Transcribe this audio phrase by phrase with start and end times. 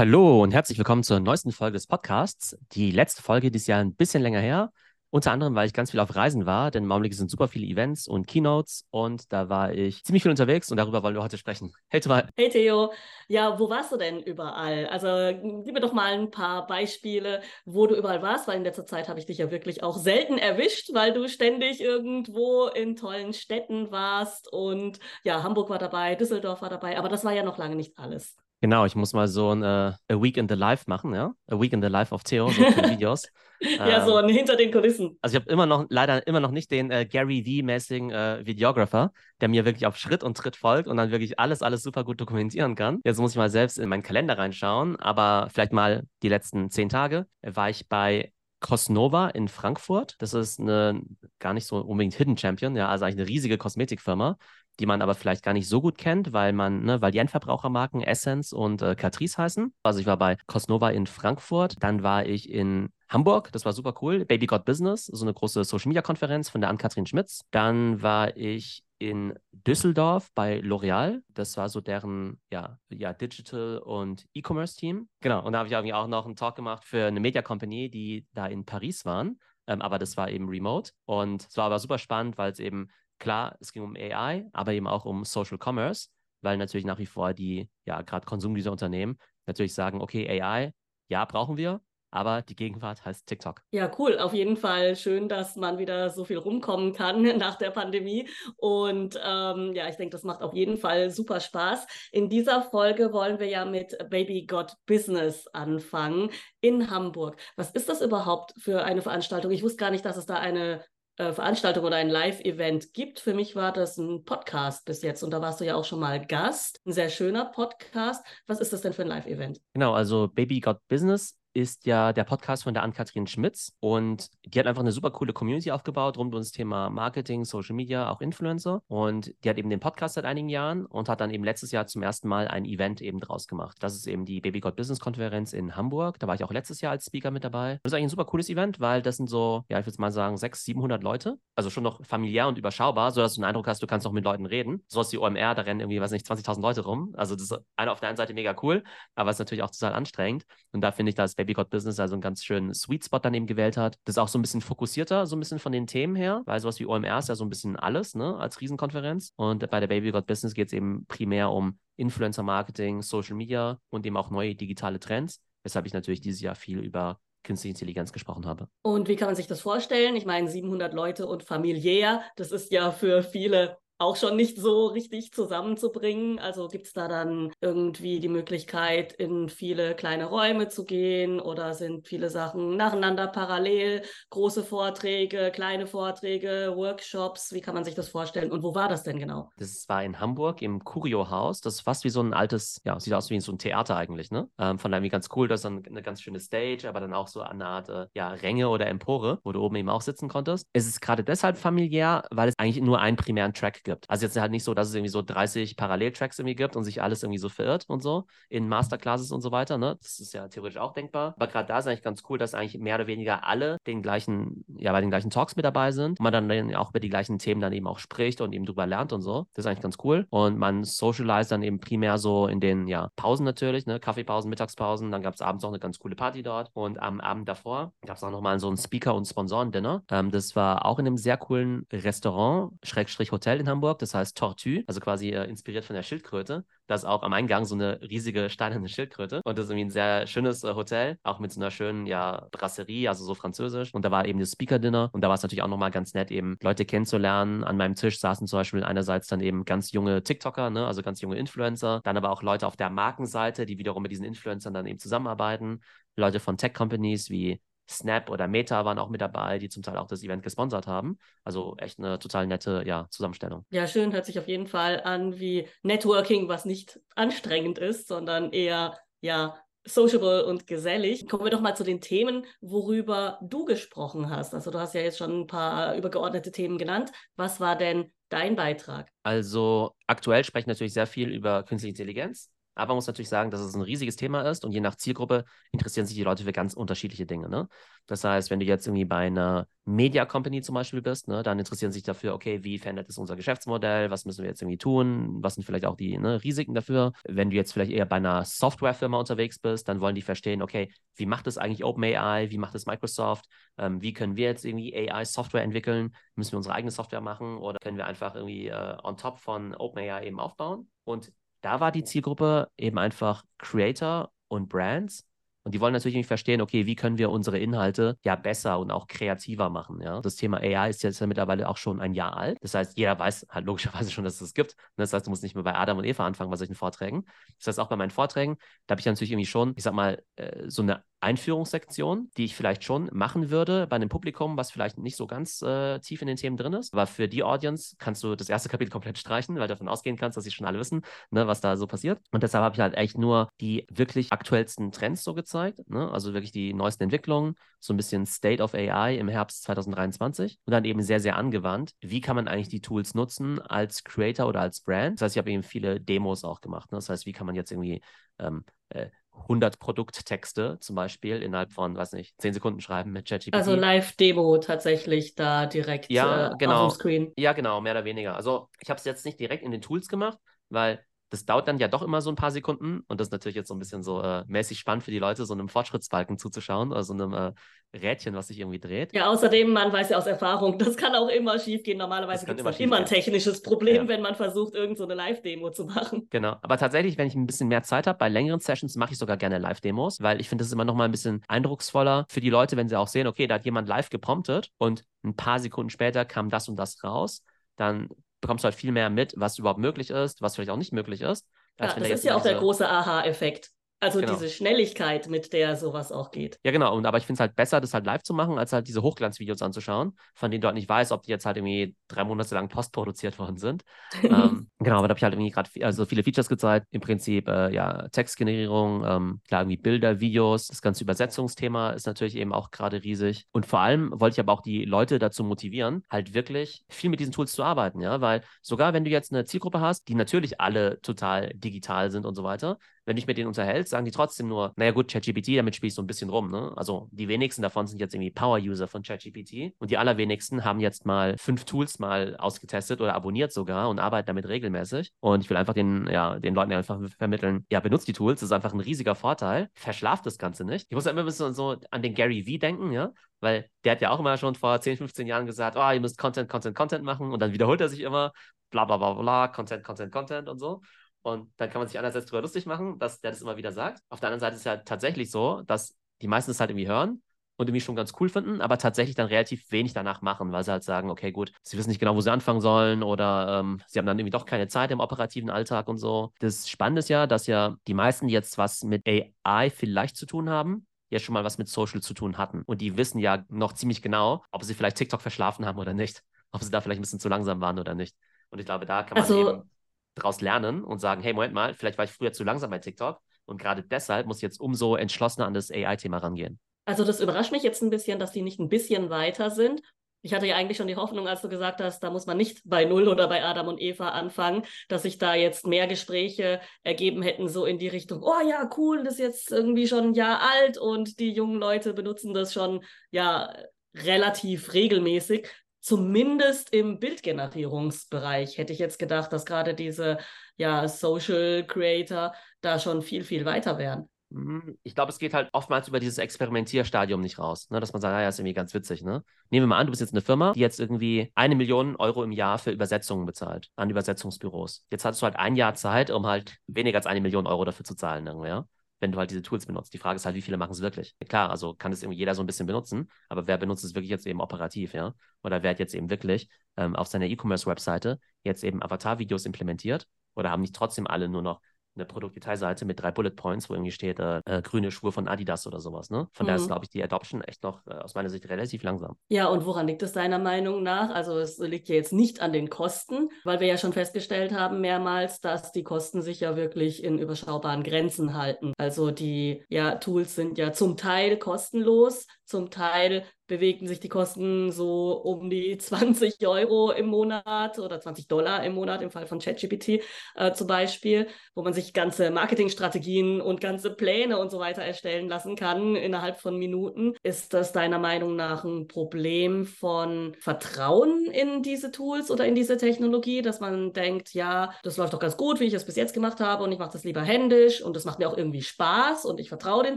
[0.00, 2.56] Hallo und herzlich willkommen zur neuesten Folge des Podcasts.
[2.70, 4.70] Die letzte Folge dieses Jahr ein bisschen länger her.
[5.10, 7.66] Unter anderem, weil ich ganz viel auf Reisen war, denn im Augenblick sind super viele
[7.66, 11.36] Events und Keynotes und da war ich ziemlich viel unterwegs und darüber wollen wir heute
[11.36, 11.72] sprechen.
[11.88, 12.22] Hey Thomas.
[12.36, 12.92] Hey Theo,
[13.26, 14.86] ja, wo warst du denn überall?
[14.86, 18.86] Also gib mir doch mal ein paar Beispiele, wo du überall warst, weil in letzter
[18.86, 23.32] Zeit habe ich dich ja wirklich auch selten erwischt, weil du ständig irgendwo in tollen
[23.32, 27.58] Städten warst und ja, Hamburg war dabei, Düsseldorf war dabei, aber das war ja noch
[27.58, 28.36] lange nicht alles.
[28.60, 31.32] Genau, ich muss mal so ein uh, A Week in the Life machen, ja?
[31.48, 33.22] A Week in the Life of Theo, so für Videos.
[33.60, 35.16] ja, ähm, so ein hinter den Kulissen.
[35.22, 39.12] Also ich habe immer noch, leider immer noch nicht den äh, Gary V-mäßigen äh, Videographer,
[39.40, 42.20] der mir wirklich auf Schritt und Tritt folgt und dann wirklich alles, alles super gut
[42.20, 43.00] dokumentieren kann.
[43.04, 46.88] Jetzt muss ich mal selbst in meinen Kalender reinschauen, aber vielleicht mal die letzten zehn
[46.88, 50.16] Tage war ich bei Cosnova in Frankfurt.
[50.18, 51.00] Das ist eine
[51.38, 54.36] gar nicht so unbedingt Hidden Champion, ja, also eigentlich eine riesige Kosmetikfirma
[54.78, 58.02] die man aber vielleicht gar nicht so gut kennt, weil man, ne, weil die Endverbrauchermarken
[58.02, 59.72] Essence und äh, Catrice heißen.
[59.82, 63.94] Also ich war bei Cosnova in Frankfurt, dann war ich in Hamburg, das war super
[64.02, 64.24] cool.
[64.24, 67.40] Baby Got Business, so eine große Social Media Konferenz von der Ann-Kathrin Schmitz.
[67.50, 71.20] Dann war ich in Düsseldorf bei L'Oreal.
[71.28, 75.08] Das war so deren ja, ja, Digital und E-Commerce Team.
[75.20, 75.44] Genau.
[75.44, 78.26] Und da habe ich irgendwie auch noch einen Talk gemacht für eine Media Company, die
[78.34, 79.38] da in Paris waren.
[79.66, 80.92] Ähm, aber das war eben remote.
[81.04, 82.88] Und es war aber super spannend, weil es eben
[83.18, 86.08] Klar, es ging um AI, aber eben auch um Social Commerce,
[86.42, 90.72] weil natürlich nach wie vor die, ja, gerade Konsum dieser Unternehmen natürlich sagen, okay, AI,
[91.08, 93.62] ja, brauchen wir, aber die Gegenwart heißt TikTok.
[93.70, 94.18] Ja, cool.
[94.18, 98.28] Auf jeden Fall schön, dass man wieder so viel rumkommen kann nach der Pandemie.
[98.56, 101.86] Und ähm, ja, ich denke, das macht auf jeden Fall super Spaß.
[102.12, 107.36] In dieser Folge wollen wir ja mit Baby Got Business anfangen in Hamburg.
[107.56, 109.50] Was ist das überhaupt für eine Veranstaltung?
[109.50, 110.84] Ich wusste gar nicht, dass es da eine
[111.18, 113.20] äh, Veranstaltung oder ein Live-Event gibt.
[113.20, 116.00] Für mich war das ein Podcast bis jetzt und da warst du ja auch schon
[116.00, 116.80] mal Gast.
[116.86, 118.24] Ein sehr schöner Podcast.
[118.46, 119.60] Was ist das denn für ein Live-Event?
[119.74, 124.60] Genau, also Baby Got Business ist ja der Podcast von der Ann-Kathrin Schmitz und die
[124.60, 128.20] hat einfach eine super coole Community aufgebaut rund um das Thema Marketing, Social Media, auch
[128.20, 131.72] Influencer und die hat eben den Podcast seit einigen Jahren und hat dann eben letztes
[131.72, 133.76] Jahr zum ersten Mal ein Event eben draus gemacht.
[133.80, 136.20] Das ist eben die Baby God Business Konferenz in Hamburg.
[136.20, 137.80] Da war ich auch letztes Jahr als Speaker mit dabei.
[137.82, 140.12] Das ist eigentlich ein super cooles Event, weil das sind so, ja, ich würde mal
[140.12, 141.38] sagen, 600, 700 Leute.
[141.56, 144.24] Also schon noch familiär und überschaubar, sodass du den Eindruck hast, du kannst auch mit
[144.24, 144.84] Leuten reden.
[144.86, 147.14] So ist die OMR, da rennen irgendwie, weiß nicht, 20.000 Leute rum.
[147.16, 148.84] Also das ist eine auf der einen Seite mega cool,
[149.16, 150.44] aber es ist natürlich auch total anstrengend.
[150.72, 153.46] Und da finde ich, dass Baby God Business also ein ganz schönen Sweet Spot daneben
[153.46, 153.98] gewählt hat.
[154.04, 156.60] Das ist auch so ein bisschen fokussierter, so ein bisschen von den Themen her, weil
[156.60, 159.32] sowas wie OMR ist ja so ein bisschen alles, ne, als Riesenkonferenz.
[159.36, 164.06] Und bei der Baby Got Business geht es eben primär um Influencer-Marketing, Social Media und
[164.06, 168.46] eben auch neue digitale Trends, weshalb ich natürlich dieses Jahr viel über künstliche Intelligenz gesprochen
[168.46, 168.68] habe.
[168.82, 170.16] Und wie kann man sich das vorstellen?
[170.16, 174.86] Ich meine, 700 Leute und familiär, das ist ja für viele auch schon nicht so
[174.86, 176.38] richtig zusammenzubringen.
[176.38, 181.74] Also gibt es da dann irgendwie die Möglichkeit, in viele kleine Räume zu gehen oder
[181.74, 187.52] sind viele Sachen nacheinander parallel, große Vorträge, kleine Vorträge, Workshops?
[187.52, 189.50] Wie kann man sich das vorstellen und wo war das denn genau?
[189.56, 191.60] Das war in Hamburg im Curio-Haus.
[191.60, 194.30] Das ist fast wie so ein altes, ja, sieht aus wie so ein Theater eigentlich,
[194.30, 194.48] ne?
[194.58, 197.14] Ähm, von daher irgendwie ganz cool, das ist dann eine ganz schöne Stage, aber dann
[197.14, 200.28] auch so eine Art, äh, ja, Ränge oder Empore, wo du oben eben auch sitzen
[200.28, 200.66] konntest.
[200.72, 204.08] Es ist gerade deshalb familiär, weil es eigentlich nur einen primären Track gibt.
[204.08, 207.02] Also jetzt halt nicht so, dass es irgendwie so 30 Paralleltracks irgendwie gibt und sich
[207.02, 209.78] alles irgendwie so verirrt und so in Masterclasses und so weiter.
[209.78, 209.96] Ne?
[210.00, 211.34] Das ist ja theoretisch auch denkbar.
[211.36, 214.64] Aber gerade da ist eigentlich ganz cool, dass eigentlich mehr oder weniger alle den gleichen,
[214.76, 217.38] ja, bei den gleichen Talks mit dabei sind und man dann auch über die gleichen
[217.38, 219.46] Themen dann eben auch spricht und eben drüber lernt und so.
[219.54, 220.26] Das ist eigentlich ganz cool.
[220.30, 223.98] Und man socialize dann eben primär so in den, ja, Pausen natürlich, ne?
[224.00, 225.10] Kaffeepausen, Mittagspausen.
[225.10, 226.70] Dann gab es abends auch eine ganz coole Party dort.
[226.74, 230.02] Und am Abend davor gab es auch nochmal so ein Speaker- und Sponsoren-Dinner.
[230.10, 233.77] Ähm, das war auch in einem sehr coolen Restaurant, Schrägstrich Hotel in Hamburg.
[233.80, 236.64] Das heißt Tortue, also quasi äh, inspiriert von der Schildkröte.
[236.86, 239.42] Da ist auch am Eingang so eine riesige steinerne Schildkröte.
[239.44, 242.48] Und das ist irgendwie ein sehr schönes äh, Hotel, auch mit so einer schönen, ja,
[242.50, 243.94] Brasserie, also so französisch.
[243.94, 245.10] Und da war eben das Speaker-Dinner.
[245.12, 247.64] Und da war es natürlich auch nochmal ganz nett, eben Leute kennenzulernen.
[247.64, 250.86] An meinem Tisch saßen zum Beispiel einerseits dann eben ganz junge TikToker, ne?
[250.86, 252.00] also ganz junge Influencer.
[252.04, 255.80] Dann aber auch Leute auf der Markenseite, die wiederum mit diesen Influencern dann eben zusammenarbeiten.
[256.16, 260.06] Leute von Tech-Companies wie Snap oder Meta waren auch mit dabei, die zum Teil auch
[260.06, 261.18] das Event gesponsert haben.
[261.44, 263.64] Also echt eine total nette ja, Zusammenstellung.
[263.70, 268.52] Ja, schön, hört sich auf jeden Fall an wie Networking, was nicht anstrengend ist, sondern
[268.52, 271.28] eher ja sociable und gesellig.
[271.28, 274.54] Kommen wir doch mal zu den Themen, worüber du gesprochen hast.
[274.54, 277.10] Also du hast ja jetzt schon ein paar übergeordnete Themen genannt.
[277.36, 279.10] Was war denn dein Beitrag?
[279.22, 283.50] Also aktuell spreche ich natürlich sehr viel über künstliche Intelligenz Aber man muss natürlich sagen,
[283.50, 286.52] dass es ein riesiges Thema ist und je nach Zielgruppe interessieren sich die Leute für
[286.52, 287.48] ganz unterschiedliche Dinge.
[287.48, 287.68] Ne?
[288.06, 291.58] Das heißt, wenn du jetzt irgendwie bei einer Media Company zum Beispiel bist, ne, dann
[291.58, 295.38] interessieren sich dafür, okay, wie verändert es unser Geschäftsmodell, was müssen wir jetzt irgendwie tun,
[295.42, 297.12] was sind vielleicht auch die ne, Risiken dafür.
[297.26, 300.92] Wenn du jetzt vielleicht eher bei einer Softwarefirma unterwegs bist, dann wollen die verstehen, okay,
[301.16, 303.46] wie macht es eigentlich OpenAI, wie macht es Microsoft,
[303.76, 307.78] ähm, wie können wir jetzt irgendwie AI-Software entwickeln, müssen wir unsere eigene Software machen oder
[307.80, 310.90] können wir einfach irgendwie äh, on top von OpenAI eben aufbauen.
[311.04, 315.24] Und da war die Zielgruppe eben einfach Creator und Brands.
[315.64, 318.90] Und die wollen natürlich nicht verstehen, okay, wie können wir unsere Inhalte ja besser und
[318.90, 320.00] auch kreativer machen.
[320.00, 320.22] Ja?
[320.22, 322.56] Das Thema AI ist jetzt ja mittlerweile auch schon ein Jahr alt.
[322.62, 324.76] Das heißt, jeder weiß halt logischerweise schon, dass es das gibt.
[324.96, 327.26] Das heißt, du musst nicht mehr bei Adam und Eva anfangen bei solchen Vorträgen.
[327.58, 328.56] Das heißt, auch bei meinen Vorträgen,
[328.86, 332.54] da habe ich natürlich irgendwie schon, ich sag mal, äh, so eine Einführungssektion, die ich
[332.54, 336.28] vielleicht schon machen würde bei einem Publikum, was vielleicht nicht so ganz äh, tief in
[336.28, 336.92] den Themen drin ist.
[336.92, 340.16] Aber für die Audience kannst du das erste Kapitel komplett streichen, weil du davon ausgehen
[340.16, 342.20] kannst, dass sie schon alle wissen, ne, was da so passiert.
[342.30, 345.80] Und deshalb habe ich halt echt nur die wirklich aktuellsten Trends so gezeigt.
[345.88, 346.10] Ne?
[346.10, 350.72] Also wirklich die neuesten Entwicklungen, so ein bisschen State of AI im Herbst 2023 und
[350.72, 351.92] dann eben sehr, sehr angewandt.
[352.00, 355.20] Wie kann man eigentlich die Tools nutzen als Creator oder als Brand?
[355.20, 356.92] Das heißt, ich habe eben viele Demos auch gemacht.
[356.92, 356.98] Ne?
[356.98, 358.00] Das heißt, wie kann man jetzt irgendwie
[358.38, 359.08] ähm, äh,
[359.42, 363.54] 100 Produkttexte zum Beispiel innerhalb von, weiß nicht, 10 Sekunden schreiben mit ChatGPT.
[363.54, 366.86] Also Live-Demo tatsächlich da direkt ja, äh, genau.
[366.86, 367.32] auf dem Screen.
[367.36, 368.36] Ja, genau, mehr oder weniger.
[368.36, 370.38] Also ich habe es jetzt nicht direkt in den Tools gemacht,
[370.68, 373.56] weil das dauert dann ja doch immer so ein paar Sekunden und das ist natürlich
[373.56, 376.90] jetzt so ein bisschen so äh, mäßig spannend für die Leute, so einem Fortschrittsbalken zuzuschauen
[376.90, 377.52] oder so einem äh,
[377.96, 379.14] Rädchen, was sich irgendwie dreht.
[379.14, 381.98] Ja, außerdem, man weiß ja aus Erfahrung, das kann auch immer schief gehen.
[381.98, 384.08] Normalerweise gibt es immer, immer ein technisches Problem, ja.
[384.08, 386.26] wenn man versucht, irgendeine so Live-Demo zu machen.
[386.30, 389.18] Genau, aber tatsächlich, wenn ich ein bisschen mehr Zeit habe, bei längeren Sessions mache ich
[389.18, 392.40] sogar gerne Live-Demos, weil ich finde, das ist immer noch mal ein bisschen eindrucksvoller für
[392.40, 395.58] die Leute, wenn sie auch sehen, okay, da hat jemand live gepromptet und ein paar
[395.58, 397.42] Sekunden später kam das und das raus,
[397.76, 398.08] dann
[398.40, 401.22] bekommst du halt viel mehr mit, was überhaupt möglich ist, was vielleicht auch nicht möglich
[401.22, 401.46] ist.
[401.78, 403.70] Ja, das ist ja auch der große Aha-Effekt.
[404.00, 404.34] Also genau.
[404.34, 406.60] diese Schnelligkeit, mit der sowas auch geht.
[406.62, 406.96] Ja, genau.
[406.96, 409.02] Und aber ich finde es halt besser, das halt live zu machen, als halt diese
[409.02, 412.54] Hochglanzvideos anzuschauen, von denen du halt nicht weißt, ob die jetzt halt irgendwie drei Monate
[412.54, 413.82] lang postproduziert worden sind.
[414.22, 416.86] ähm, genau, aber da habe ich halt irgendwie gerade also viele Features gezeigt.
[416.92, 420.68] Im Prinzip, äh, ja, Textgenerierung, ähm, klar, irgendwie Bilder, Videos.
[420.68, 423.46] Das ganze Übersetzungsthema ist natürlich eben auch gerade riesig.
[423.50, 427.18] Und vor allem wollte ich aber auch die Leute dazu motivieren, halt wirklich viel mit
[427.18, 430.60] diesen Tools zu arbeiten, ja, weil sogar wenn du jetzt eine Zielgruppe hast, die natürlich
[430.60, 434.48] alle total digital sind und so weiter, wenn ich mit denen unterhält, sagen die trotzdem
[434.48, 436.50] nur, naja gut, ChatGPT, damit ich so ein bisschen rum.
[436.50, 436.72] Ne?
[436.76, 441.06] Also die wenigsten davon sind jetzt irgendwie Power-User von ChatGPT und die allerwenigsten haben jetzt
[441.06, 445.12] mal fünf Tools mal ausgetestet oder abonniert sogar und arbeiten damit regelmäßig.
[445.20, 448.48] Und ich will einfach den, ja, den Leuten einfach vermitteln, ja, benutzt die Tools, das
[448.48, 449.70] ist einfach ein riesiger Vorteil.
[449.74, 450.86] Verschlaft das Ganze nicht.
[450.90, 454.02] Ich muss immer ein bisschen so an den Gary V denken, ja, weil der hat
[454.02, 457.04] ja auch immer schon vor 10, 15 Jahren gesagt, oh, ihr müsst Content, Content, Content
[457.04, 458.32] machen und dann wiederholt er sich immer,
[458.70, 460.82] bla bla bla bla, Content, Content, Content und so.
[461.22, 464.02] Und dann kann man sich einerseits darüber lustig machen, dass der das immer wieder sagt.
[464.08, 466.88] Auf der anderen Seite ist es ja tatsächlich so, dass die meisten es halt irgendwie
[466.88, 467.22] hören
[467.56, 470.70] und irgendwie schon ganz cool finden, aber tatsächlich dann relativ wenig danach machen, weil sie
[470.70, 473.98] halt sagen, okay, gut, sie wissen nicht genau, wo sie anfangen sollen oder ähm, sie
[473.98, 476.32] haben dann irgendwie doch keine Zeit im operativen Alltag und so.
[476.38, 480.48] Das Spannende ist ja, dass ja die meisten, jetzt was mit AI vielleicht zu tun
[480.48, 482.62] haben, ja schon mal was mit Social zu tun hatten.
[482.62, 486.22] Und die wissen ja noch ziemlich genau, ob sie vielleicht TikTok verschlafen haben oder nicht.
[486.52, 488.16] Ob sie da vielleicht ein bisschen zu langsam waren oder nicht.
[488.50, 489.70] Und ich glaube, da kann man also, eben
[490.18, 493.20] daraus lernen und sagen, hey, Moment mal, vielleicht war ich früher zu langsam bei TikTok
[493.44, 496.58] und gerade deshalb muss ich jetzt umso entschlossener an das AI-Thema rangehen.
[496.84, 499.82] Also das überrascht mich jetzt ein bisschen, dass die nicht ein bisschen weiter sind.
[500.22, 502.60] Ich hatte ja eigentlich schon die Hoffnung, als du gesagt hast, da muss man nicht
[502.64, 507.22] bei Null oder bei Adam und Eva anfangen, dass sich da jetzt mehr Gespräche ergeben
[507.22, 510.40] hätten, so in die Richtung, oh ja, cool, das ist jetzt irgendwie schon ein Jahr
[510.42, 513.52] alt und die jungen Leute benutzen das schon ja
[513.94, 515.48] relativ regelmäßig.
[515.80, 520.18] Zumindest im Bildgenerierungsbereich hätte ich jetzt gedacht, dass gerade diese
[520.56, 524.08] ja, Social Creator da schon viel, viel weiter wären.
[524.30, 524.76] Mhm.
[524.82, 527.80] Ich glaube, es geht halt oftmals über dieses Experimentierstadium nicht raus, ne?
[527.80, 529.02] dass man sagt, naja, ist irgendwie ganz witzig.
[529.02, 529.24] Ne?
[529.50, 532.22] Nehmen wir mal an, du bist jetzt eine Firma, die jetzt irgendwie eine Million Euro
[532.22, 534.84] im Jahr für Übersetzungen bezahlt, an Übersetzungsbüros.
[534.90, 537.84] Jetzt hast du halt ein Jahr Zeit, um halt weniger als eine Million Euro dafür
[537.84, 538.26] zu zahlen.
[538.26, 538.66] Irgendwie, ja?
[539.00, 539.92] Wenn du halt diese Tools benutzt.
[539.94, 541.14] Die Frage ist halt, wie viele machen es wirklich?
[541.28, 544.10] Klar, also kann es irgendwie jeder so ein bisschen benutzen, aber wer benutzt es wirklich
[544.10, 545.14] jetzt eben operativ, ja?
[545.42, 550.50] Oder wer hat jetzt eben wirklich ähm, auf seiner E-Commerce-Webseite jetzt eben Avatar-Videos implementiert oder
[550.50, 551.60] haben nicht trotzdem alle nur noch
[551.98, 555.66] eine Produktdetailseite mit drei Bullet Points, wo irgendwie steht, äh, äh, grüne Schuhe von Adidas
[555.66, 556.10] oder sowas.
[556.10, 556.28] Ne?
[556.32, 556.48] Von mhm.
[556.48, 559.16] daher ist, glaube ich, die Adoption echt noch äh, aus meiner Sicht relativ langsam.
[559.28, 561.10] Ja, und woran liegt es deiner Meinung nach?
[561.10, 564.80] Also es liegt ja jetzt nicht an den Kosten, weil wir ja schon festgestellt haben
[564.80, 568.72] mehrmals, dass die Kosten sich ja wirklich in überschaubaren Grenzen halten.
[568.78, 574.70] Also die ja, Tools sind ja zum Teil kostenlos, zum Teil bewegten sich die Kosten
[574.70, 579.40] so um die 20 Euro im Monat oder 20 Dollar im Monat im Fall von
[579.40, 580.00] ChatGPT
[580.36, 585.28] äh, zum Beispiel, wo man sich ganze Marketingstrategien und ganze Pläne und so weiter erstellen
[585.28, 587.14] lassen kann innerhalb von Minuten.
[587.22, 592.76] Ist das deiner Meinung nach ein Problem von Vertrauen in diese Tools oder in diese
[592.76, 596.14] Technologie, dass man denkt, ja, das läuft doch ganz gut, wie ich es bis jetzt
[596.14, 599.24] gemacht habe und ich mache das lieber händisch und das macht mir auch irgendwie Spaß
[599.24, 599.96] und ich vertraue den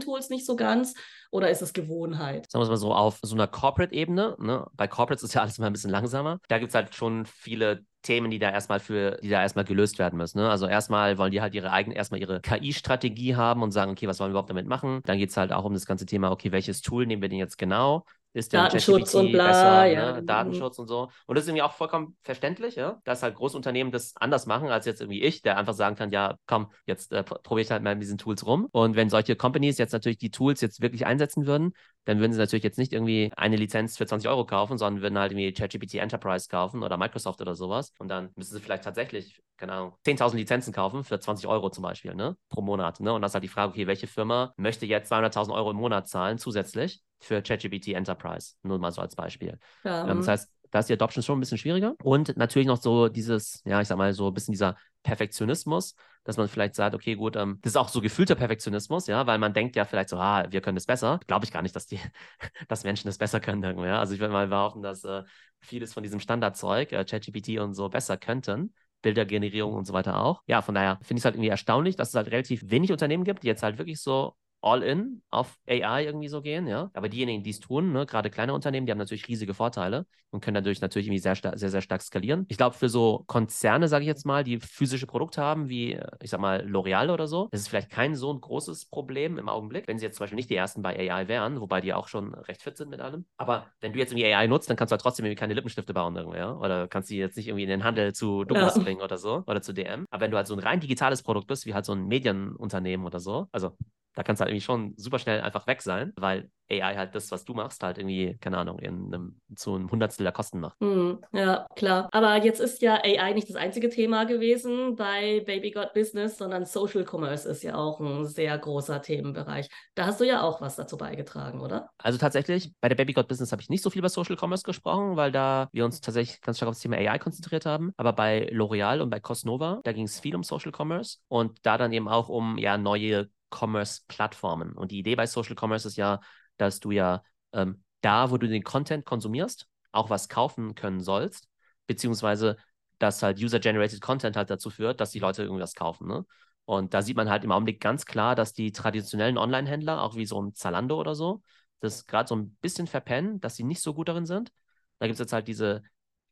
[0.00, 0.94] Tools nicht so ganz?
[1.30, 2.50] Oder ist es Gewohnheit?
[2.50, 4.66] Sagen wir es mal so, auf so einer Corporate-Ebene, ne?
[4.74, 6.38] bei Corporates ist ja alles mal ein bisschen langsamer.
[6.48, 9.98] Da gibt es halt schon viele Themen, die da erstmal für, die da erstmal gelöst
[9.98, 10.38] werden müssen.
[10.38, 10.50] Ne?
[10.50, 14.18] Also erstmal wollen die halt ihre eigene, erstmal ihre KI-Strategie haben und sagen, okay, was
[14.20, 15.00] wollen wir überhaupt damit machen?
[15.04, 17.38] Dann geht es halt auch um das ganze Thema, okay, welches Tool nehmen wir denn
[17.38, 18.04] jetzt genau?
[18.34, 20.12] ist der Datenschutz und bla, besser, ja.
[20.12, 20.22] ne?
[20.22, 21.10] Datenschutz und so.
[21.26, 24.86] Und das ist irgendwie auch vollkommen verständlich, ja, dass halt Großunternehmen das anders machen als
[24.86, 27.94] jetzt irgendwie ich, der einfach sagen kann, ja, komm, jetzt äh, probiere ich halt mal
[27.94, 28.68] mit diesen Tools rum.
[28.72, 31.72] Und wenn solche Companies jetzt natürlich die Tools jetzt wirklich einsetzen würden,
[32.04, 35.18] dann würden sie natürlich jetzt nicht irgendwie eine Lizenz für 20 Euro kaufen, sondern würden
[35.18, 37.92] halt irgendwie ChatGPT Enterprise kaufen oder Microsoft oder sowas.
[37.98, 41.82] Und dann müssen sie vielleicht tatsächlich, keine Ahnung, 10.000 Lizenzen kaufen für 20 Euro zum
[41.82, 43.00] Beispiel, ne, pro Monat.
[43.00, 43.12] Ne?
[43.12, 46.08] Und das ist halt die Frage, okay, welche Firma möchte jetzt 200.000 Euro im Monat
[46.08, 48.54] zahlen zusätzlich für ChatGPT Enterprise?
[48.62, 49.58] Nur mal so als Beispiel.
[49.84, 51.94] Ja, ähm, das heißt, da ist die Adoption schon ein bisschen schwieriger.
[52.02, 55.94] Und natürlich noch so dieses, ja, ich sag mal, so ein bisschen dieser Perfektionismus,
[56.24, 59.38] dass man vielleicht sagt, okay, gut, ähm, das ist auch so gefühlter Perfektionismus, ja, weil
[59.38, 61.20] man denkt ja vielleicht so, ah, wir können das besser.
[61.26, 61.98] Glaube ich gar nicht, dass die,
[62.68, 63.98] dass Menschen das besser können, irgendwie, ja.
[63.98, 65.22] Also ich würde mal behaupten, dass äh,
[65.60, 68.74] vieles von diesem Standardzeug, äh, ChatGPT und so besser könnten.
[69.02, 70.42] Bildergenerierung und so weiter auch.
[70.46, 73.24] Ja, von daher finde ich es halt irgendwie erstaunlich, dass es halt relativ wenig Unternehmen
[73.24, 76.90] gibt, die jetzt halt wirklich so all-in auf AI irgendwie so gehen, ja.
[76.94, 80.40] Aber diejenigen, die es tun, ne, gerade kleine Unternehmen, die haben natürlich riesige Vorteile und
[80.42, 82.46] können dadurch natürlich irgendwie sehr, sehr, sehr stark skalieren.
[82.48, 86.30] Ich glaube, für so Konzerne, sage ich jetzt mal, die physische Produkte haben, wie, ich
[86.30, 89.86] sag mal, L'Oreal oder so, das ist vielleicht kein so ein großes Problem im Augenblick,
[89.88, 92.34] wenn sie jetzt zum Beispiel nicht die ersten bei AI wären, wobei die auch schon
[92.34, 93.26] recht fit sind mit allem.
[93.36, 95.92] Aber wenn du jetzt irgendwie AI nutzt, dann kannst du halt trotzdem irgendwie keine Lippenstifte
[95.92, 96.56] bauen, irgendwie, ja.
[96.56, 98.82] Oder kannst die jetzt nicht irgendwie in den Handel zu Douglas ja.
[98.82, 100.06] bringen oder so oder zu DM.
[100.10, 103.04] Aber wenn du halt so ein rein digitales Produkt bist, wie halt so ein Medienunternehmen
[103.04, 103.76] oder so, also
[104.14, 107.30] da kannst du halt irgendwie schon super schnell einfach weg sein, weil AI halt das,
[107.30, 110.80] was du machst, halt irgendwie, keine Ahnung, in einem, zu einem Hundertstel der Kosten macht.
[110.80, 112.08] Mm, ja, klar.
[112.12, 116.64] Aber jetzt ist ja AI nicht das einzige Thema gewesen bei Baby Got Business, sondern
[116.64, 119.68] Social Commerce ist ja auch ein sehr großer Themenbereich.
[119.94, 121.90] Da hast du ja auch was dazu beigetragen, oder?
[121.98, 124.64] Also tatsächlich, bei der Baby Got Business habe ich nicht so viel über Social Commerce
[124.64, 127.92] gesprochen, weil da wir uns tatsächlich ganz stark auf das Thema AI konzentriert haben.
[127.96, 131.76] Aber bei L'Oreal und bei Cosnova, da ging es viel um Social Commerce und da
[131.76, 134.72] dann eben auch um ja neue Commerce-Plattformen.
[134.72, 136.20] Und die Idee bei Social Commerce ist ja,
[136.56, 141.48] dass du ja ähm, da, wo du den Content konsumierst, auch was kaufen können sollst,
[141.86, 142.56] beziehungsweise
[142.98, 146.06] dass halt User-Generated Content halt dazu führt, dass die Leute irgendwas kaufen.
[146.06, 146.24] Ne?
[146.64, 150.26] Und da sieht man halt im Augenblick ganz klar, dass die traditionellen Online-Händler, auch wie
[150.26, 151.42] so ein Zalando oder so,
[151.80, 154.52] das gerade so ein bisschen verpennen, dass sie nicht so gut darin sind.
[154.98, 155.82] Da gibt es jetzt halt diese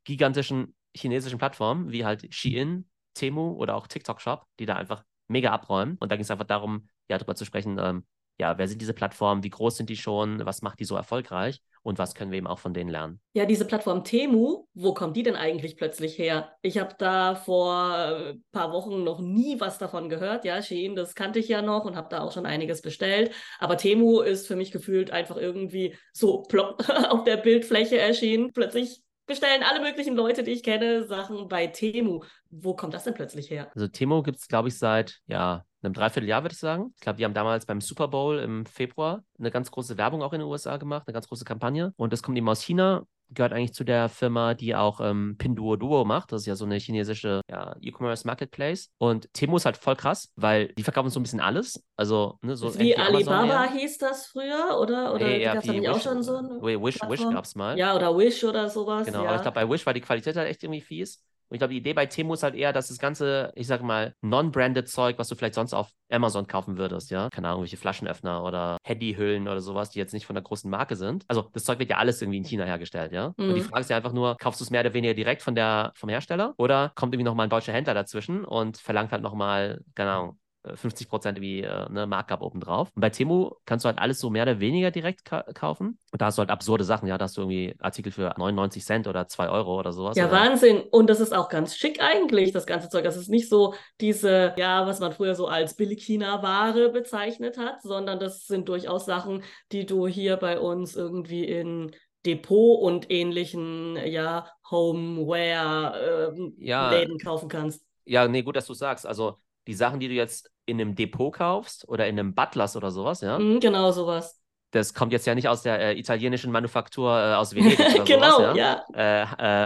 [0.04, 5.50] gigantischen chinesischen Plattformen, wie halt Shein, Temu oder auch TikTok Shop, die da einfach mega
[5.50, 5.96] abräumen.
[5.98, 8.04] Und da ging es einfach darum, ja, darüber zu sprechen, ähm,
[8.40, 11.60] ja, wer sind diese Plattformen, wie groß sind die schon, was macht die so erfolgreich
[11.82, 13.20] und was können wir eben auch von denen lernen.
[13.34, 16.50] Ja, diese Plattform Temu, wo kommt die denn eigentlich plötzlich her?
[16.62, 20.46] Ich habe da vor ein äh, paar Wochen noch nie was davon gehört.
[20.46, 23.32] Ja, Shein, das kannte ich ja noch und habe da auch schon einiges bestellt.
[23.58, 28.52] Aber Temu ist für mich gefühlt einfach irgendwie so plopp auf der Bildfläche erschienen.
[28.54, 32.24] Plötzlich bestellen alle möglichen Leute, die ich kenne, Sachen bei Temu.
[32.48, 33.70] Wo kommt das denn plötzlich her?
[33.74, 36.92] Also Temu gibt es, glaube ich, seit ja, einem Dreivierteljahr, würde ich sagen.
[36.94, 40.32] Ich glaube, die haben damals beim Super Bowl im Februar eine ganz große Werbung auch
[40.32, 41.92] in den USA gemacht, eine ganz große Kampagne.
[41.96, 46.04] Und das kommt eben aus China gehört eigentlich zu der Firma, die auch ähm, Pinduoduo
[46.04, 46.32] macht.
[46.32, 48.90] Das ist ja so eine chinesische ja, E-Commerce Marketplace.
[48.98, 51.82] Und Temu ist halt voll krass, weil die verkaufen so ein bisschen alles.
[51.96, 55.14] Also, ne, so wie Alibaba Amazon, hieß das früher, oder?
[55.14, 57.78] Oder hey, ja, gab es da auch schon so eine Wish, Wish gab es mal.
[57.78, 59.06] Ja, oder Wish oder sowas.
[59.06, 61.22] Genau, aber ich glaube, bei Wish war die Qualität halt echt irgendwie fies.
[61.50, 63.82] Und ich glaube, die Idee bei Temu ist halt eher, dass das ganze, ich sag
[63.82, 67.76] mal, non-branded Zeug, was du vielleicht sonst auf Amazon kaufen würdest, ja, keine Ahnung, welche
[67.76, 71.24] Flaschenöffner oder Handyhüllen oder sowas, die jetzt nicht von einer großen Marke sind.
[71.26, 73.34] Also das Zeug wird ja alles irgendwie in China hergestellt, ja.
[73.36, 73.48] Mhm.
[73.48, 73.64] Und die mhm.
[73.64, 76.08] Frage ist ja einfach nur, kaufst du es mehr oder weniger direkt von der, vom
[76.08, 80.38] Hersteller oder kommt irgendwie nochmal ein deutscher Händler dazwischen und verlangt halt nochmal, keine Ahnung,
[80.74, 82.90] 50 Prozent wie äh, ne, Markup obendrauf.
[82.94, 85.98] Und bei Temu kannst du halt alles so mehr oder weniger direkt ka kaufen.
[86.12, 88.84] Und da hast du halt absurde Sachen, ja, da hast du irgendwie Artikel für 99
[88.84, 90.16] Cent oder 2 Euro oder sowas.
[90.16, 90.34] Ja, oder?
[90.34, 90.82] Wahnsinn.
[90.90, 93.04] Und das ist auch ganz schick eigentlich, das ganze Zeug.
[93.04, 98.18] Das ist nicht so diese, ja, was man früher so als Billig-China-Ware bezeichnet hat, sondern
[98.20, 101.92] das sind durchaus Sachen, die du hier bei uns irgendwie in
[102.26, 107.82] Depot und ähnlichen, ja, Homeware-Läden ähm, ja, kaufen kannst.
[108.04, 109.06] Ja, nee, gut, dass du sagst.
[109.06, 112.90] Also die Sachen, die du jetzt in einem Depot kaufst oder in einem Butlers oder
[112.90, 113.38] sowas, ja?
[113.38, 114.40] Mhm, genau, sowas.
[114.72, 118.38] das kommt jetzt ja nicht aus der äh, italienischen Manufaktur äh, aus Venedig oder genau,
[118.38, 118.84] sowas, ja.
[118.94, 118.94] ja.
[118.94, 119.22] Äh,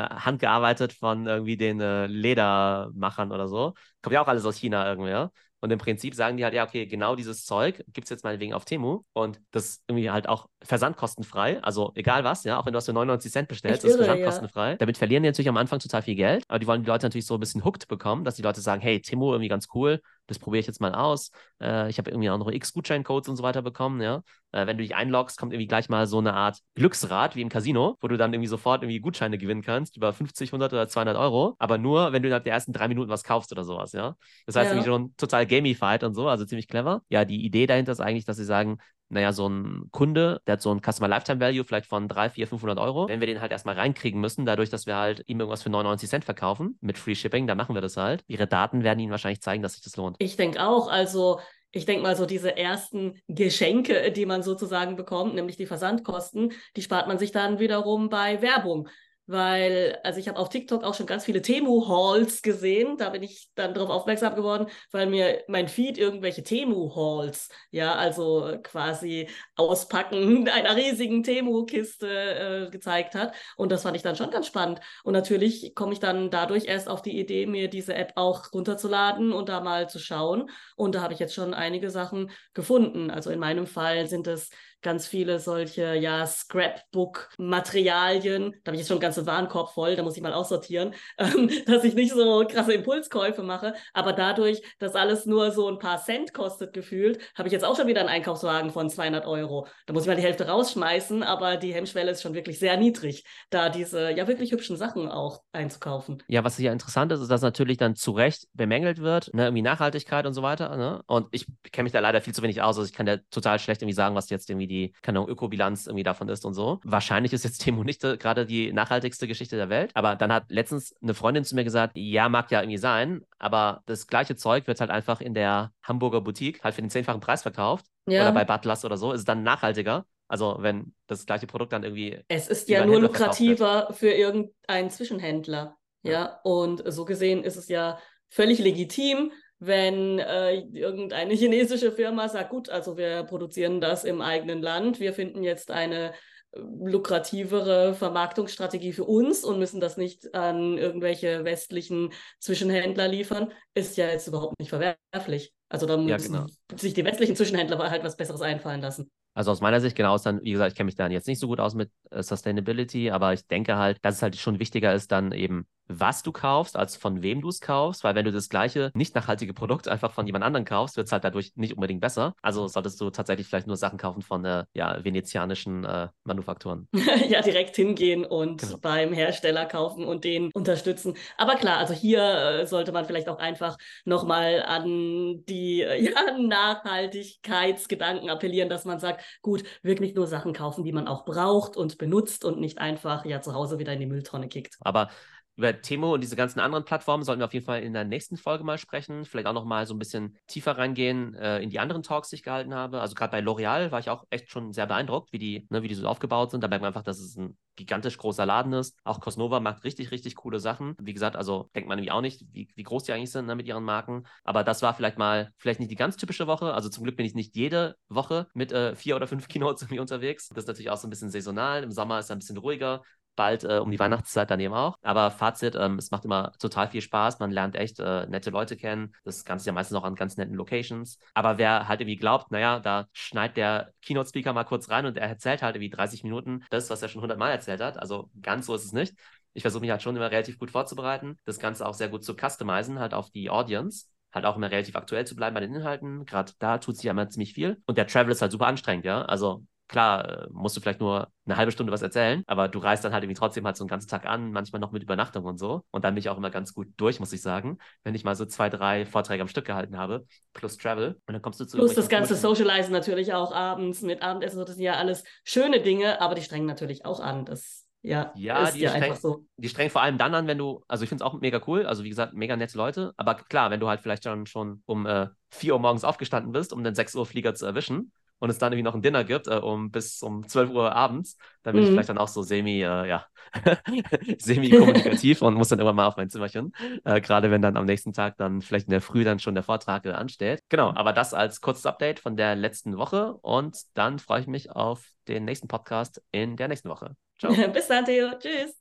[0.07, 3.75] äh, handgearbeitet von irgendwie den äh, Ledermachern oder so.
[4.03, 5.31] Kommt ja auch alles aus China irgendwie, ja.
[5.65, 8.53] Und im Prinzip sagen die halt, ja, okay, genau dieses Zeug gibt es jetzt meinetwegen
[8.53, 11.63] auf Temu und das ist irgendwie halt auch versandkostenfrei.
[11.63, 14.73] Also egal was, ja, auch wenn du das für 99 Cent bestellst, ist versandkostenfrei.
[14.73, 14.77] ja.
[14.77, 17.25] Damit verlieren die natürlich am Anfang total viel Geld, aber die wollen die Leute natürlich
[17.25, 20.39] so ein bisschen hooked bekommen, dass die Leute sagen, hey, Temu irgendwie ganz cool, das
[20.39, 21.31] probiere ich jetzt mal aus.
[21.61, 24.23] Äh, ich habe irgendwie auch noch X-Gutscheincodes und so weiter bekommen, ja.
[24.53, 27.49] Äh, wenn du dich einloggst, kommt irgendwie gleich mal so eine Art Glücksrad wie im
[27.49, 31.17] Casino, wo du dann irgendwie sofort irgendwie Gutscheine gewinnen kannst, über 50, 100 oder 200
[31.17, 34.17] Euro, aber nur, wenn du innerhalb der ersten drei Minuten was kaufst oder sowas, ja.
[34.47, 34.73] Das heißt Ja.
[34.73, 37.03] irgendwie schon total gamified und so, also ziemlich clever.
[37.09, 38.79] Ja, die Idee dahinter ist eigentlich, dass sie sagen,
[39.09, 42.47] naja, so ein Kunde, der hat so ein Customer Lifetime Value vielleicht von 3, 4,
[42.49, 43.09] 500 Euro.
[43.09, 46.09] Wenn wir den halt erstmal reinkriegen müssen, dadurch, dass wir halt ihm irgendwas für 99
[46.09, 48.25] Cent verkaufen mit Free Shipping, dann machen wir das halt.
[48.27, 50.17] Ihre Daten werden ihnen wahrscheinlich zeigen, dass sich das lohnt.
[50.19, 51.41] Ich denke auch, also
[51.75, 56.83] ich denke mal so diese ersten Geschenke, die man sozusagen bekommt, nämlich die Versandkosten, die
[56.83, 58.89] spart man sich dann wiederum bei Werbung.
[59.27, 62.99] Weil, also ich habe auf TikTok auch schon ganz viele Temu-Hauls gesehen.
[62.99, 68.59] Da bin ich dann darauf aufmerksam geworden, weil mir mein Feed irgendwelche Temu-Hauls, ja, also
[68.63, 73.35] quasi Auspacken einer riesigen Temu-Kiste äh, gezeigt hat.
[73.57, 74.81] Und das fand ich dann schon ganz spannend.
[75.05, 79.33] Und natürlich komme ich dann dadurch erst auf die Idee, mir diese App auch runterzuladen
[79.33, 80.51] und da mal zu schauen.
[80.77, 83.11] Und da habe ich jetzt schon einige Sachen gefunden.
[83.11, 84.51] Also in meinem Fall sind es
[84.85, 88.55] ganz viele solche, ja, Scrapbook-Materialien.
[88.63, 91.51] Da habe ich jetzt schon einen ganzen Warenkorb voll, da muss ich mal aussortieren, ähm,
[91.67, 93.75] dass ich nicht so krasse Impulskäufe mache.
[93.93, 97.77] Aber dadurch, dass alles nur so ein paar Cent kostet gefühlt, habe ich jetzt auch
[97.77, 99.67] schon wieder einen Einkaufswagen von 200 Euro.
[99.87, 103.25] Da muss ich mal die Hälfte rausschmeißen, aber die Hemmschwelle ist schon wirklich sehr niedrig,
[103.51, 106.23] da diese, ja, wirklich hübschen Sachen auch einzukaufen.
[106.29, 109.63] Ja, was hier interessant ist, ist, dass natürlich dann zu Recht bemängelt wird, ne, irgendwie
[109.63, 110.77] Nachhaltigkeit und so weiter.
[110.77, 111.03] Ne?
[111.07, 112.77] Und ich kenne mich da leider viel zu wenig aus.
[112.77, 115.87] Also ich kann da total schlecht irgendwie sagen, was jetzt irgendwie die, keine Ahnung, Ökobilanz
[115.87, 116.81] irgendwie davon ist und so.
[116.85, 118.73] Wahrscheinlich ist jetzt Temu nicht äh, gerade die
[119.05, 119.91] nachhaltigste Geschichte der Welt.
[119.95, 123.83] Aber dann hat letztens eine Freundin zu mir gesagt, ja, mag ja irgendwie sein, aber
[123.87, 127.43] das gleiche Zeug wird halt einfach in der Hamburger Boutique halt für den zehnfachen Preis
[127.43, 127.87] verkauft.
[128.07, 128.23] Ja.
[128.23, 130.07] Oder bei Butlers oder so, ist es dann nachhaltiger.
[130.27, 134.91] Also wenn das gleiche Produkt dann irgendwie Es ist ja nur Händler lukrativer für irgendeinen
[134.91, 135.77] Zwischenhändler.
[136.03, 142.51] Ja, und so gesehen ist es ja völlig legitim, wenn äh, irgendeine chinesische Firma sagt,
[142.51, 146.13] gut, also wir produzieren das im eigenen Land, wir finden jetzt eine
[146.57, 154.07] lukrativere Vermarktungsstrategie für uns und müssen das nicht an irgendwelche westlichen Zwischenhändler liefern, ist ja
[154.09, 155.53] jetzt überhaupt nicht verwerflich.
[155.69, 156.47] Also da Ja, müssen genau.
[156.77, 159.11] sich die westlichen Zwischenhändler halt was Besseres einfallen lassen.
[159.35, 161.41] Also aus meiner Sicht genau ist dann, wie gesagt, ich kenne mich dann jetzt nicht
[161.41, 164.95] so gut aus mit äh, Sustainability, aber ich denke halt, dass es halt schon wichtiger
[164.95, 168.33] ist, dann eben, was du kaufst, als von wem du es kaufst, weil wenn du
[168.33, 171.75] das gleiche nicht nachhaltige Produkt einfach von jemand anderem kaufst, wird es halt dadurch nicht
[171.75, 172.35] unbedingt besser.
[172.43, 176.89] Also solltest du tatsächlich vielleicht nur Sachen kaufen von äh, ja, venezianischen äh, Manufakturen.
[177.29, 178.79] ja, direkt hingehen und Genau.
[178.79, 181.15] beim Hersteller kaufen und den unterstützen.
[181.37, 186.39] Aber klar, also hier äh, sollte man vielleicht auch einfach nochmal an die äh, ja,
[186.39, 191.99] Nachhaltigkeitsgedanken appellieren, dass man sagt, gut, wirklich nur Sachen kaufen, die man auch braucht und
[191.99, 194.77] benutzt und nicht einfach ja zu Hause wieder in die Mülltonne kickt.
[194.81, 195.11] Aber
[195.57, 198.37] über Temo und diese ganzen anderen Plattformen sollten wir auf jeden Fall in der nächsten
[198.37, 199.25] Folge mal sprechen.
[199.25, 202.37] Vielleicht auch noch mal so ein bisschen tiefer reingehen äh, in die anderen Talks, die
[202.37, 203.01] ich gehalten habe.
[203.01, 205.89] Also gerade bei L'Oreal war ich auch echt schon sehr beeindruckt, wie die, ne, wie
[205.89, 206.63] die so aufgebaut sind.
[206.63, 208.97] Da merkt man einfach, dass es ein gigantisch großer Laden ist.
[209.05, 210.97] Auch Cosnova macht richtig, richtig coole Sachen.
[211.01, 213.55] Wie gesagt, also denkt man irgendwie auch nicht, wie, wie groß die eigentlich sind ne,
[213.55, 214.25] mit ihren Marken.
[214.43, 216.75] Aber das war vielleicht mal, vielleicht nicht die ganz typische Woche.
[216.75, 220.01] Also zum Glück bin ich nicht jede Woche mit äh, vier oder fünf Keynotes irgendwie
[220.01, 220.49] unterwegs.
[220.49, 221.85] Das ist natürlich auch so ein bisschen saisonal.
[221.85, 223.03] Im Sommer ist es ein bisschen ruhiger
[223.37, 224.99] bald äh, um die Weihnachtszeit dann eben auch.
[225.03, 227.39] Aber Fazit, ähm, es macht immer total viel Spaß.
[227.39, 229.15] Man lernt echt äh, nette Leute kennen.
[229.25, 231.19] Das Ganze ja meistens auch an ganz netten Locations.
[231.35, 235.29] Aber wer halt irgendwie glaubt, naja, da schneidet der Keynote-Speaker mal kurz rein und er
[235.29, 237.99] erzählt halt irgendwie 30 Minuten das, was er schon 100 Mal erzählt hat.
[237.99, 239.15] Also ganz so ist es nicht.
[239.53, 242.35] Ich versuche mich halt schon immer relativ gut vorzubereiten, das Ganze auch sehr gut zu
[242.35, 246.27] customizen, halt auf die Audience halt auch immer relativ aktuell zu bleiben bei den Inhalten.
[246.27, 247.81] Gerade da tut sich ja immer ziemlich viel.
[247.87, 249.23] Und der Travel ist halt super anstrengend, ja.
[249.23, 253.05] Also klar, äh, musst du vielleicht nur eine halbe Stunde was erzählen, aber du reist
[253.05, 255.59] dann halt irgendwie trotzdem halt so einen ganzen Tag an, manchmal noch mit Übernachtung und
[255.59, 255.85] so.
[255.91, 258.37] Und dann bin ich auch immer ganz gut durch, muss ich sagen, wenn ich mal
[258.37, 261.21] so zwei, drei Vorträge am Stück gehalten habe, plus Travel.
[261.27, 264.59] Und dann kommst du zu Plus das ganze Socializen natürlich auch abends mit Abendessen.
[264.59, 267.45] so, Das sind ja alles schöne Dinge, aber die strengen natürlich auch an.
[267.45, 269.47] Das ja, Ja, die ja streng- so.
[269.57, 271.87] die strengen vor allem dann an, wenn du, also ich finde es auch mega cool,
[271.87, 275.07] also wie gesagt, mega nette Leute, aber klar, wenn du halt vielleicht schon, schon um
[275.07, 278.13] äh, 4 Uhr morgens aufgestanden bist, um den 6 Uhr Flieger zu erwischen
[278.45, 281.39] und es dann irgendwie noch ein Dinner gibt, äh, um bis um 12 Uhr abends,
[281.63, 281.89] dann bin mhm.
[281.89, 283.27] ich vielleicht dann auch so semi, äh, ja,
[284.39, 286.73] semi-kommunikativ und muss dann immer mal auf mein Zimmerchen.
[287.05, 289.65] Äh, Gerade wenn dann am nächsten Tag dann vielleicht in der Früh dann schon der
[289.65, 290.61] Vortrag äh, ansteht.
[290.69, 294.71] Genau, aber das als kurzes Update von der letzten Woche und dann freue ich mich
[294.71, 297.17] auf den nächsten Podcast in der nächsten Woche.
[297.39, 297.55] Ciao.
[297.73, 298.29] Bis dann, Theo.
[298.39, 298.79] Tschüss.